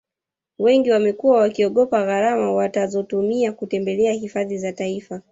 wengi 0.59 0.91
wamekuwa 0.91 1.39
wakiogopa 1.39 2.05
gharama 2.05 2.53
watazotumia 2.53 3.51
kutembelea 3.51 4.13
hifadhi 4.13 4.57
za 4.57 4.73
taifa 4.73 5.21